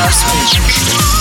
[0.00, 1.19] house music.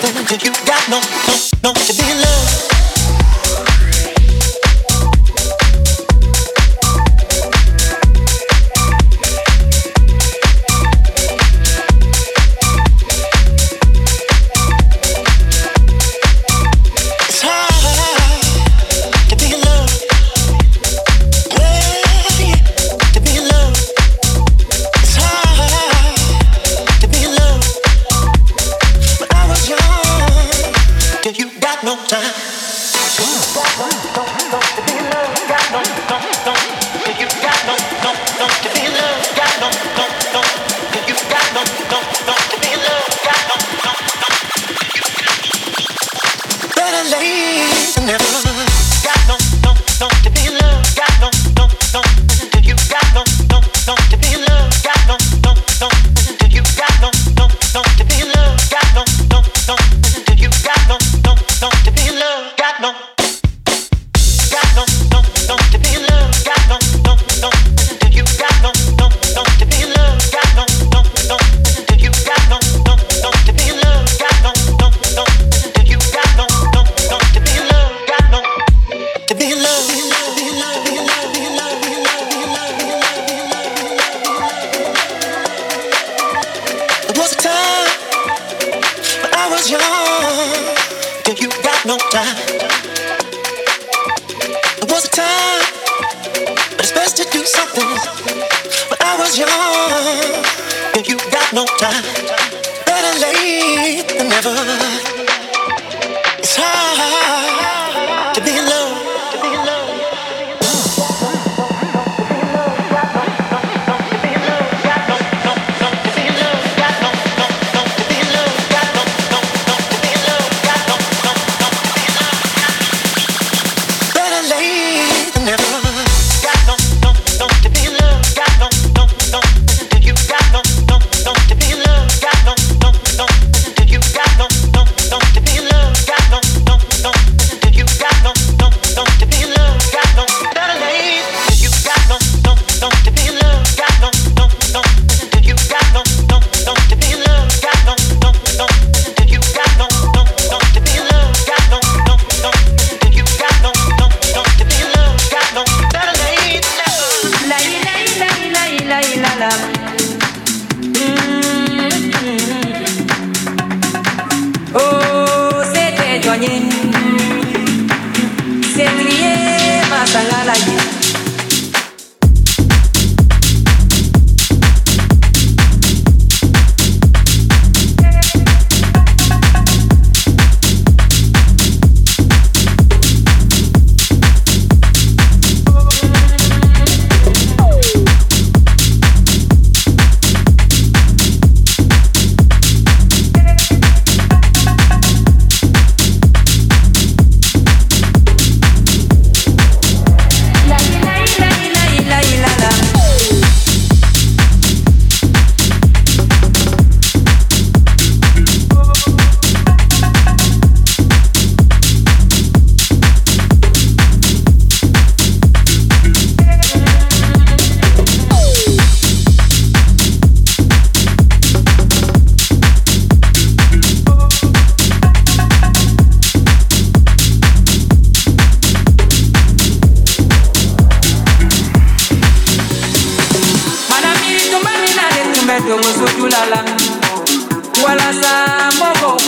[0.00, 1.34] Something till you got no, no,
[1.64, 1.74] no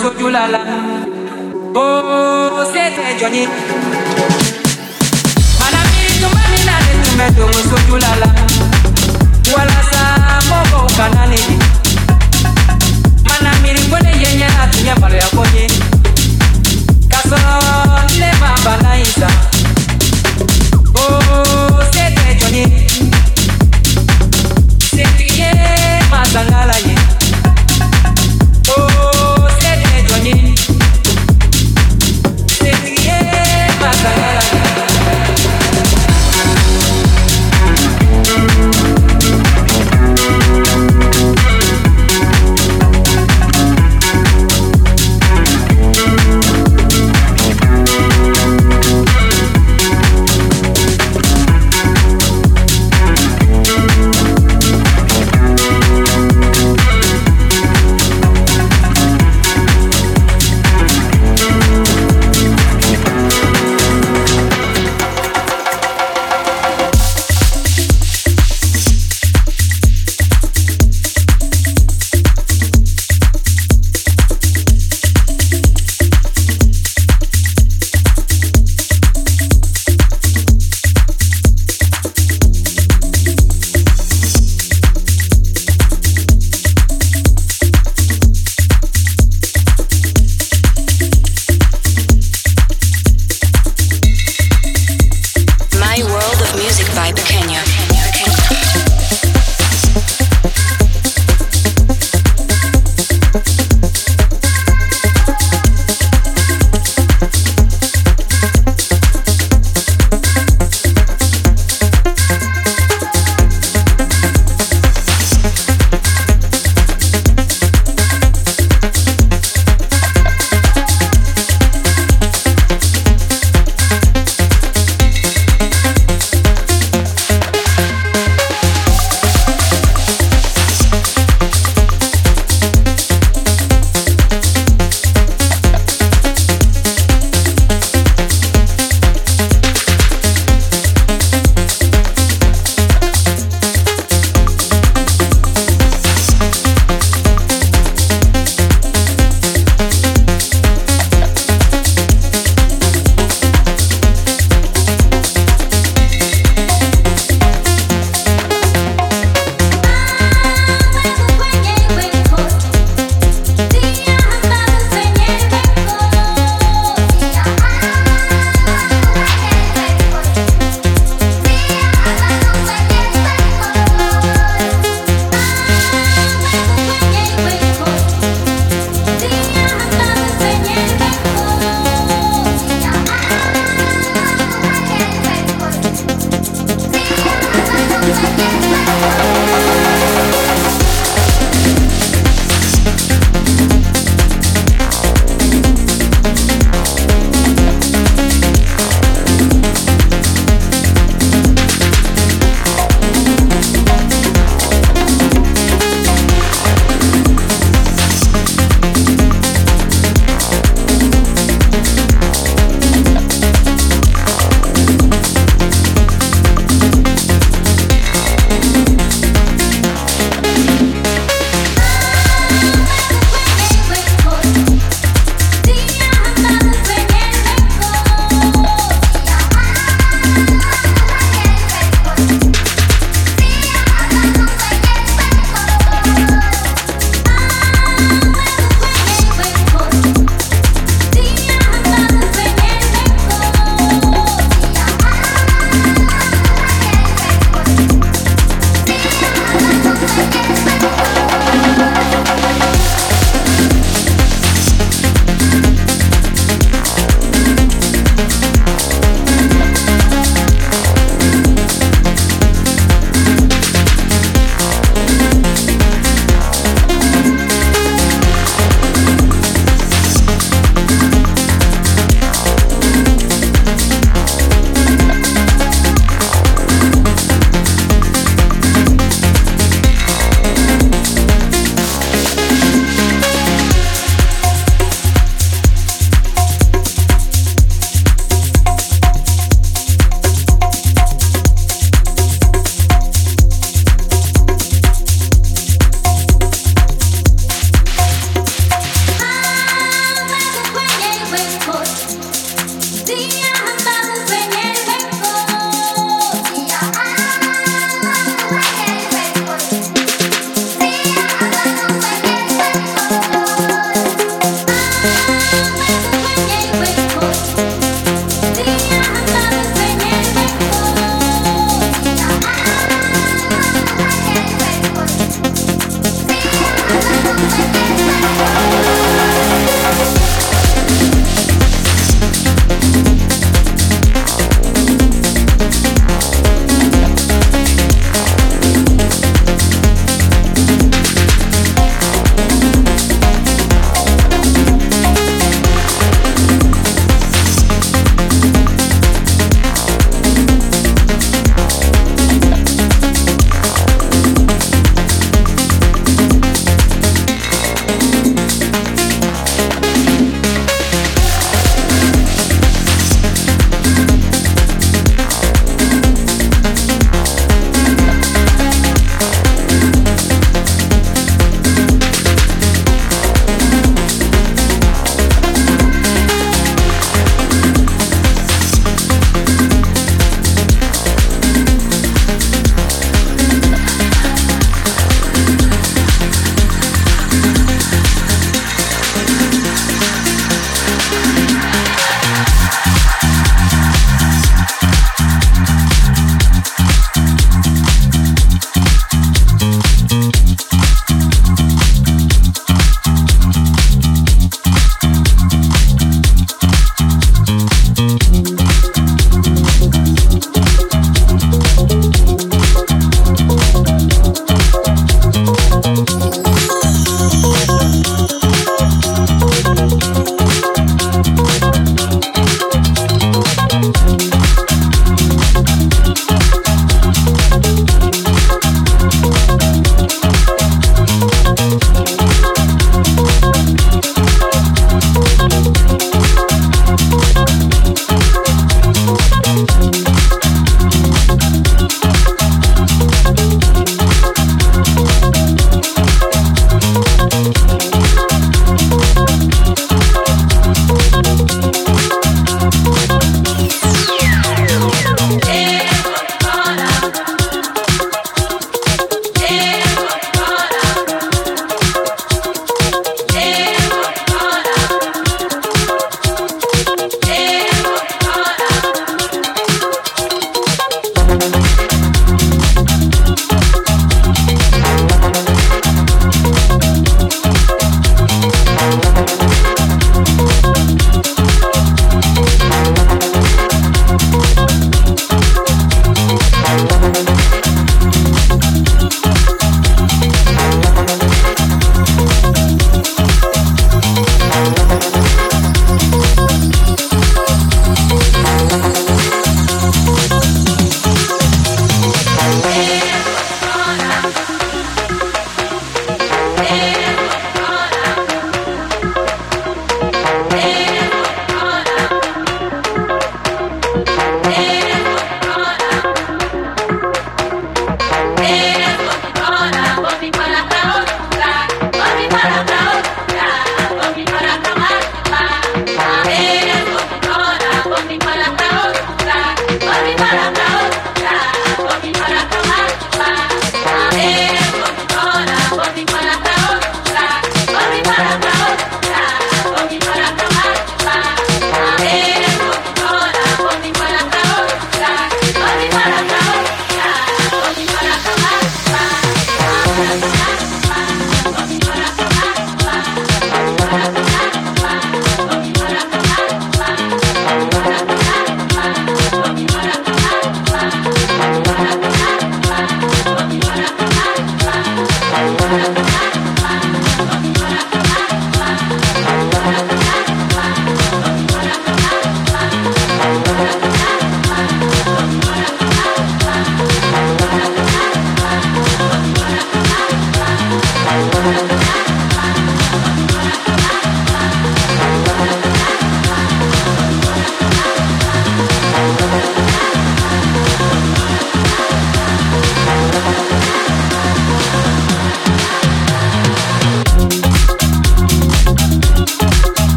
[0.00, 0.60] sójú lálá
[1.74, 1.86] ó
[2.72, 3.42] ṣètò ẹjọ ni.
[5.60, 8.28] màdàmí tó bá mi náà lè tún mẹ́tò mo sójú lálá
[9.54, 11.54] Walasa lásà mọ́bọ̀ kàná nìyí.
[13.28, 15.64] màdàmí kò lè yẹ yẹn láti yẹ bàrẹ̀ àkọ́yé
[17.10, 19.28] kásán lè má bàlá yìí sá
[21.04, 21.06] ó
[21.94, 22.62] ṣètò ẹjọ ni.
[24.94, 25.50] ṣètò yẹ
[26.10, 26.85] má sàn lálàyé.